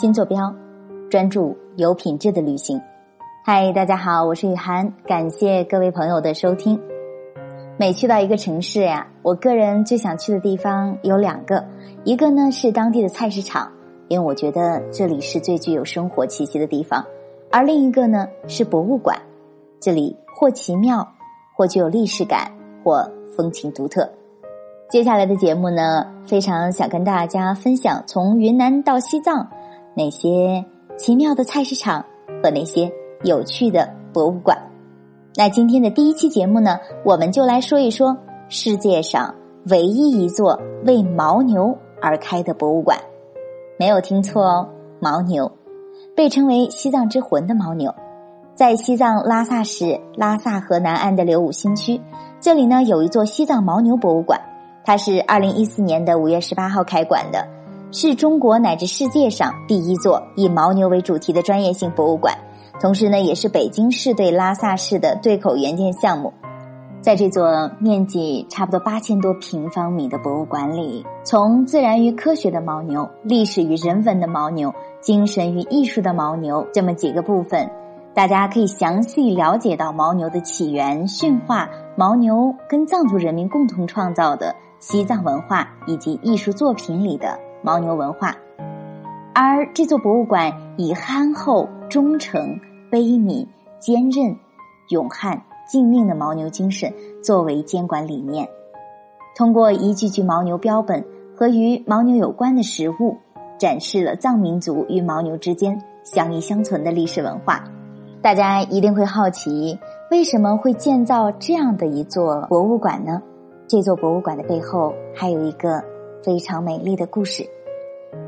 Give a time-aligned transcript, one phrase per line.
[0.00, 0.54] 新坐标，
[1.10, 2.80] 专注有品质的旅行。
[3.44, 6.80] 嗨，大家好，我是雨涵，感谢各位朋友的收听。
[7.76, 11.64] 每去到一个城市呀，我个人最想去的地方有两个，
[12.04, 13.72] 一个呢是当地的菜市场，
[14.06, 17.02] 因为我觉得这里是最具有生活气息的地方；
[17.50, 19.20] 而另一个呢是博物馆，
[19.80, 21.04] 这里或奇妙，
[21.56, 22.52] 或具有历史感，
[22.84, 23.02] 或
[23.36, 24.08] 风情独特。
[24.88, 29.46] 接下来的节目呢，非常想跟大家分享从云南到西藏
[29.98, 30.64] 那些
[30.96, 32.04] 奇妙的菜市场
[32.40, 32.88] 和那些
[33.24, 34.56] 有趣的博物馆。
[35.34, 38.16] 那今天的第一期节目呢，我们就来说一说
[38.48, 39.34] 世界上
[39.66, 42.96] 唯一一座为牦牛而开的博物馆。
[43.76, 44.68] 没有听错哦，
[45.00, 45.50] 牦牛
[46.14, 47.92] 被称为西藏之魂的牦牛，
[48.54, 52.00] 在西藏拉萨市拉萨河南岸的流武新区，
[52.40, 54.40] 这里呢有一座西藏牦牛博物馆。
[54.84, 57.46] 它是二零一四年的五月十八号开馆的，
[57.90, 62.36] 是中国乃至世界上第一座以牦牛为主题的专业性博物馆，
[62.80, 66.32] 同时呢，也是北京市对拉萨市的对口援建项目。
[67.00, 77.70] 在这座面积差不多八千多平方米的博物馆里，从自然与科学的牦牛、历史与人文的牦牛、精神与艺术的牦牛这么几个部分，
[78.12, 84.54] 大家可以详细了解到牦牛的起源、驯化、牦牛跟藏族人民共同创造的。
[84.80, 88.36] 西藏文化以及艺术作品里的牦牛文化，
[89.34, 92.58] 而这座博物馆以憨厚、忠诚、
[92.90, 93.46] 悲悯、
[93.78, 94.36] 坚韧、
[94.90, 96.92] 勇悍、敬命的牦牛精神
[97.22, 98.48] 作为监管理念，
[99.36, 101.04] 通过一句句牦牛标本
[101.36, 103.16] 和与牦牛有关的实物，
[103.58, 107.64] 展示了藏民族与牦牛之间相依相存的历史文化。
[108.22, 109.78] 大家一定会好奇，
[110.10, 113.22] 为什么会建造这样的一座博物馆呢？
[113.68, 115.84] 这座博物馆的背后还有一个
[116.24, 117.48] 非常美丽的故事。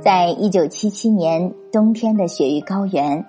[0.01, 3.25] 在一九七七年冬天的雪域高原，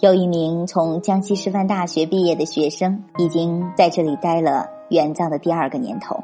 [0.00, 6.22] 有一名从江西师范大学毕业的学生，已经在这里待了援藏的第二个年头。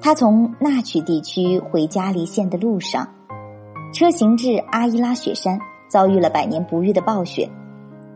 [0.00, 3.08] 他从那曲地区回嘉黎县的路上，
[3.92, 5.58] 车行至阿依拉雪山，
[5.88, 7.50] 遭遇了百年不遇的暴雪，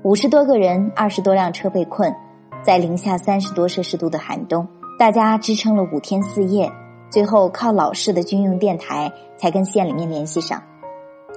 [0.02, 2.14] 五十多个人，二十多辆车被困
[2.62, 4.66] 在零下三十多摄氏度的寒冬。
[4.98, 6.70] 大家支撑了五天四夜，
[7.12, 10.62] 最后靠老式的军用电台才跟县里面联系上。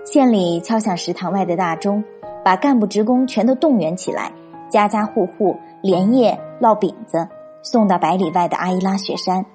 [0.05, 2.01] 县里敲响食堂外的大钟，
[2.45, 4.31] 把干部职工全都动员起来，
[4.69, 5.53] 家家户户
[5.83, 7.27] 连夜烙饼子，
[7.61, 9.45] 送到百里外的阿依拉雪山。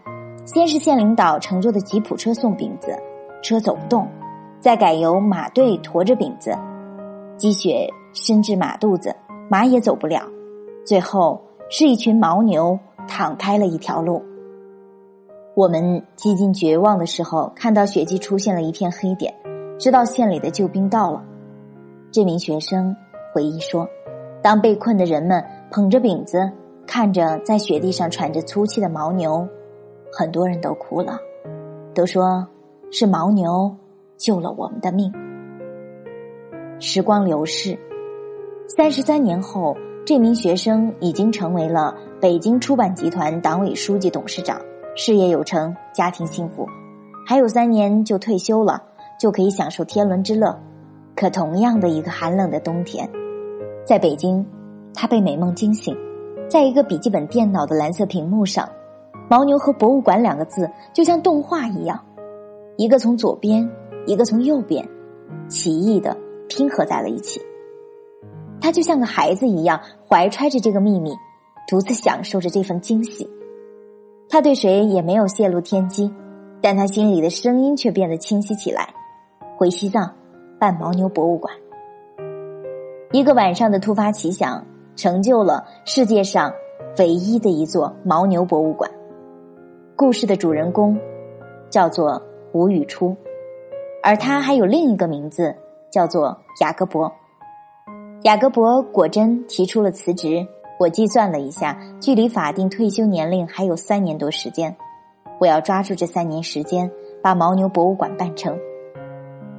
[0.45, 2.95] 先是县领导乘坐的吉普车送饼子，
[3.43, 4.07] 车走不动，
[4.61, 6.55] 再改由马队驮着饼子，
[7.39, 9.17] 积雪深至马肚子，
[9.49, 10.23] 马也走不了。
[10.85, 12.79] 最后是一群牦牛。
[13.09, 14.23] 敞开了一条路。
[15.57, 19.35] 我们几近绝望的时候，看到雪迹出现了一片黑点，
[19.79, 21.23] 知道县里的救兵到了。
[22.13, 22.95] 这名学生
[23.35, 23.87] 回忆说
[24.43, 26.51] ：“当被困的人们捧着饼子，
[26.87, 29.47] 看着在雪地上喘着粗气的牦牛，
[30.13, 31.19] 很多人都哭了，
[31.95, 32.47] 都说
[32.93, 33.75] 是牦牛
[34.17, 35.13] 救了我们的命。”
[36.79, 37.77] 时光流逝，
[38.69, 41.97] 三十三年后，这名学生已经成为了。
[42.21, 44.61] 北京出版集团党委书记、董事长，
[45.03, 46.69] 事业有成，家庭幸福，
[47.27, 48.83] 还有三年就退休了，
[49.19, 50.55] 就可以享受天伦之乐。
[51.17, 53.09] 可同样的一个寒冷的冬天，
[53.83, 54.45] 在北京，
[54.93, 55.97] 他被美梦惊醒，
[56.51, 58.69] 在一个笔记本电脑的蓝色屏幕上
[59.31, 61.99] ，“牦牛”和“博物馆”两个字就像动画一样，
[62.77, 63.67] 一个从左边，
[64.05, 64.87] 一个从右边，
[65.49, 66.15] 奇异的
[66.47, 67.41] 拼合在了一起。
[68.61, 71.15] 他就像个孩子一样，怀揣着这个秘密。
[71.67, 73.31] 独自享受着这份惊喜，
[74.33, 76.09] 他对谁也没有泄露天机，
[76.61, 78.89] 但他心里的声音却变得清晰起来。
[79.57, 80.09] 回西藏
[80.57, 81.53] 办牦牛博物馆，
[83.11, 84.65] 一个晚上的突发奇想，
[84.95, 86.53] 成就了世界上
[86.99, 88.89] 唯一的一座牦牛博物馆。
[89.97, 90.97] 故事的主人公
[91.69, 92.23] 叫做
[92.53, 93.17] 吴宇初，
[94.01, 95.53] 而他还有另一个名字，
[95.91, 97.13] 叫做雅各伯。
[98.23, 100.47] 雅各伯果真提出了辞职。
[100.81, 104.75] 我计算了一下，距离法定退休年龄还有三年多时间，
[105.39, 106.91] 我要抓住这三年时间，
[107.23, 108.59] 把牦牛博物馆办成。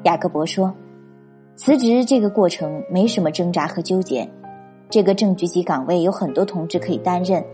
[0.02, 0.74] 雅各伯说
[1.56, 4.28] ：“辞职这个过程没什么挣扎和纠结，
[4.90, 7.46] 这个正局级岗位有很多同志可以担任，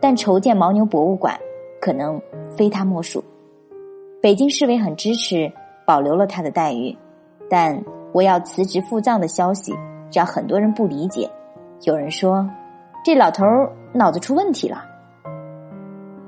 [0.00, 1.36] 但筹建牦牛博物馆
[1.80, 2.22] 可能
[2.56, 3.24] 非他莫属。
[4.22, 5.52] 北京市委很支持，
[5.84, 6.96] 保留了他的待遇，
[7.48, 9.74] 但我要辞职赴藏的消息
[10.12, 11.28] 让很多人不理解，
[11.82, 12.48] 有人说。”
[13.02, 13.44] 这老头
[13.92, 14.84] 脑子出问题了。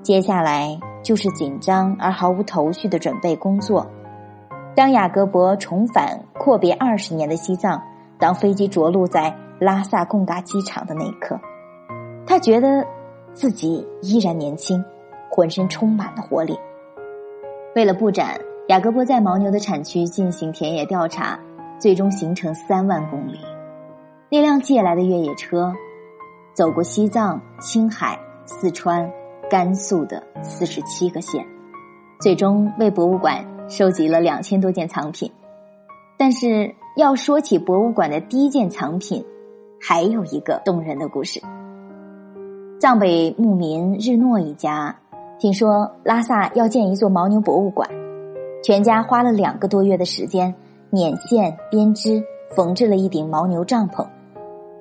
[0.02, 3.86] 接下来就是紧张而毫无头绪的准备工作。
[4.74, 7.80] 当雅各伯重返阔别二十年的西藏，
[8.18, 11.38] 当飞机着陆在拉萨贡嘎机场的那一刻，
[12.26, 12.84] 他觉得
[13.32, 14.82] 自己依然年轻，
[15.30, 16.58] 浑身充满了活力。
[17.76, 21.38] 为了布展，雅各伯在牦牛的产区进行田野调查，
[21.78, 23.38] 最终行程三万公里。
[24.30, 25.72] 那辆借来的越野车，
[26.54, 29.10] 走过西藏、青海、四川、
[29.50, 31.46] 甘肃的四十七个县，
[32.20, 35.30] 最终为博物馆收集了两千多件藏品。
[36.18, 39.24] 但是要说起博物馆的第一件藏品，
[39.80, 41.40] 还有一个动人的故事。
[42.78, 44.94] 藏北牧民日诺一家
[45.38, 47.88] 听说拉萨要建一座牦牛博物馆，
[48.62, 50.54] 全家花了两个多月的时间
[50.90, 52.22] 捻线编织，
[52.54, 54.06] 缝制了一顶牦牛帐篷，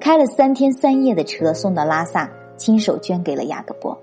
[0.01, 2.27] 开了三天三夜的车送到拉萨，
[2.57, 3.95] 亲手捐给了雅各布。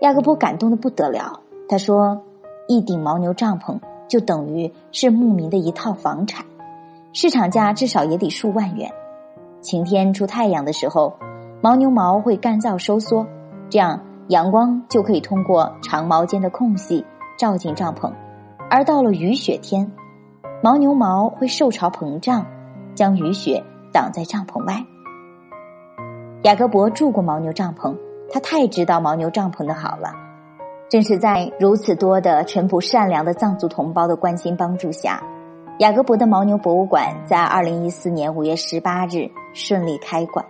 [0.00, 2.20] 雅各布感动的不得了，他说
[2.66, 6.44] ：“一顶牦牛帐篷。”就等于是牧民的一套房产，
[7.12, 8.88] 市场价至少也得数万元。
[9.60, 11.12] 晴天出太阳的时候，
[11.60, 13.26] 牦牛毛会干燥收缩，
[13.68, 17.04] 这样阳光就可以通过长毛间的空隙
[17.36, 18.12] 照进帐篷；
[18.70, 19.90] 而到了雨雪天，
[20.62, 22.46] 牦牛毛会受潮膨胀，
[22.94, 23.62] 将雨雪
[23.92, 24.84] 挡在帐篷外。
[26.46, 27.92] 雅各伯住过牦牛帐篷，
[28.30, 30.12] 他太知道牦牛帐篷的好了。
[30.88, 35.20] 正是在如此多的淳朴善良的藏族同胞的关心帮助下，
[35.80, 40.46] 雅各伯的牦牛博物馆在二零一四年五月十八日顺利开馆。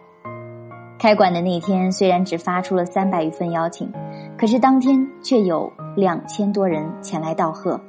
[0.98, 3.90] 开馆的那天，虽然只发出了三百余份邀请，
[4.36, 7.80] 可是当天却有两千多人前来道贺。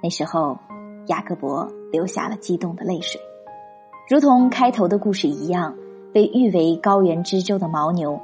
[0.00, 0.56] 那时候，
[1.08, 3.20] 雅各伯流下了激动的泪水，
[4.08, 5.74] 如同开头的故事一样，
[6.18, 8.18] 被誉为高原之州的牦牛。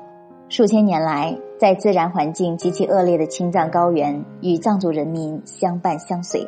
[0.49, 6.45] 数千年来，在自然环境极其恶劣的青藏高原，与藏族人民相伴相随，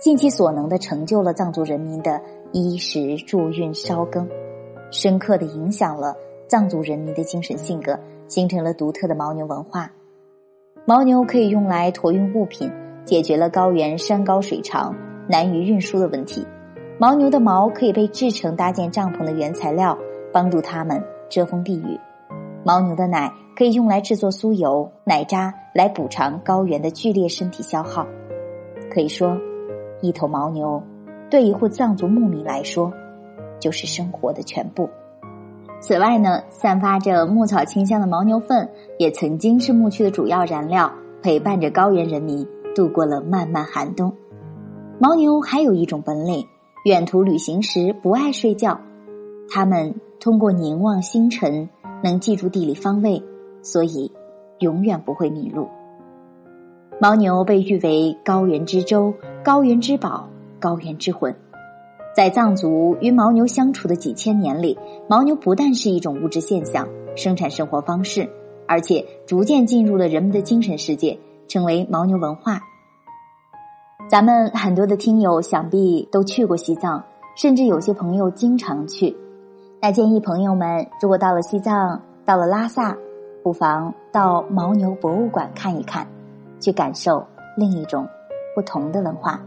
[0.00, 2.22] 尽其所能的成就了藏族人民的
[2.52, 4.28] 衣食住运烧耕，
[4.92, 6.14] 深刻的影响了
[6.46, 7.98] 藏族人民的精神性格，
[8.28, 9.90] 形成了独特的牦牛文化。
[10.86, 12.70] 牦牛可以用来驮运物品，
[13.04, 14.94] 解决了高原山高水长
[15.28, 16.46] 难于运输的问题。
[17.00, 19.98] 牦牛的毛可以被制成搭建帐篷的原材料，
[20.36, 21.98] 帮助它们遮风避雨。
[22.62, 28.06] 牦牛的奶可以用来制作酥油、奶渣，来补偿高原的剧烈身体消耗。
[28.90, 29.38] 可以说，
[30.02, 30.82] 一头牦牛
[31.30, 32.92] 对一户藏族牧民来说，
[33.58, 34.90] 就是生活的全部。
[35.80, 38.68] 此外呢，散发着牧草清香的牦牛粪
[38.98, 40.92] 也曾经是牧区的主要燃料，
[41.22, 44.12] 陪伴着高原人民度过了漫漫寒冬。
[45.00, 46.46] 牦牛还有一种本领，
[46.84, 48.78] 远途旅行时不爱睡觉，
[49.48, 51.68] 它们通过凝望星辰。
[52.04, 53.20] 能记住地理方位，
[53.62, 54.12] 所以
[54.58, 55.66] 永远不会迷路。
[57.00, 60.28] 牦牛被誉为高原之舟、高原之宝、
[60.60, 61.34] 高原之魂。
[62.14, 64.78] 在藏族与牦牛相处的几千年里，
[65.08, 66.86] 牦牛不但是一种物质现象、
[67.16, 68.28] 生产生活方式，
[68.68, 71.18] 而且逐渐进入了人们的精神世界，
[71.48, 72.60] 成为牦牛文化。
[74.08, 77.02] 咱们很多的听友想必都去过西藏，
[77.36, 79.16] 甚至有些朋友经常去。
[79.78, 82.96] 那建议朋友们，如果到了西藏，到了拉萨，
[83.42, 86.06] 不妨到牦牛博物馆看一看，
[86.58, 87.24] 去感受
[87.56, 88.06] 另一种
[88.54, 89.40] 不同的文化。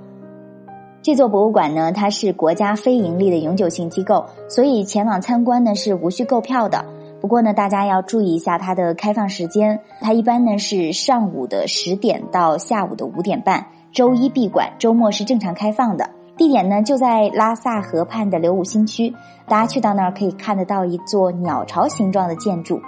[1.01, 6.85] 这座博物馆呢，它是国家非盈利的永久性机构，所以前往参观呢是无需购票的。
[7.19, 16.09] 不过呢，大家要注意一下它的开放时间，它一般呢是上午的十点到下午的五点半，周一闭馆，周末是正常开放的。
[16.39, 19.13] 地点呢就在拉萨河畔的流武新区，
[19.45, 22.81] 大家去到那儿可以看得到一座鸟巢形状的建筑，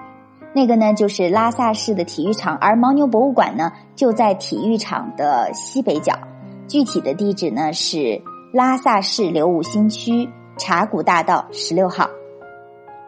[0.56, 6.14] 那个呢就是拉萨市的体育场，而牦牛博物馆呢就在体育场的西北角，
[6.66, 8.22] 具体的地址呢是
[8.54, 12.08] 拉萨市流武新区茶谷大道十六号，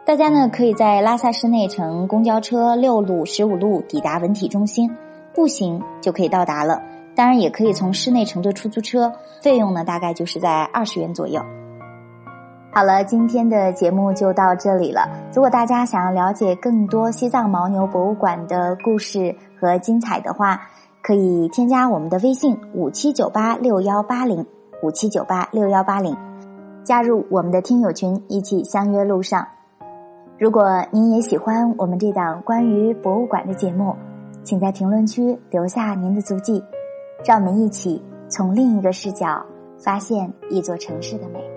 [0.04, 4.94] 大家呢可以在拉萨市内乘公交车六路、十五路抵达文体中心，
[5.34, 6.82] 步行就可以到达了。
[7.14, 11.40] 当然也可以从室内乘坐出租车，费用呢大概就是在二十元左右。
[12.72, 15.08] 好了，今天的节目就到这里了。
[15.32, 20.60] 如果大家想要了解更多西藏牦牛博物馆的故事和精彩的话，
[21.00, 24.44] 可以添加我们的微信五七九八六幺八零
[24.82, 26.16] 五七九八六幺八零，
[26.82, 29.46] 加入我们的听友群，一起相约路上。
[30.36, 33.94] 如果您也喜欢我们这档关于博物馆的节目，
[34.42, 36.60] 请在评论区留下您的足迹。
[37.24, 39.44] 让我们一起从另一个视角
[39.78, 41.53] 发现一座城市的美。